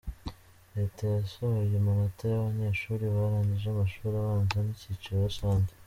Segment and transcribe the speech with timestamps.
[0.75, 5.71] Leta yasohoye amanota y’abanyeshuri barangije amashuri abanza n’icyiciro rusange